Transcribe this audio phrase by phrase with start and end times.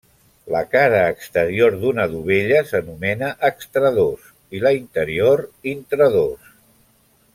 [0.53, 4.25] La cara exterior d'una dovella s'anomena extradós
[4.59, 6.51] i la interior, intradós.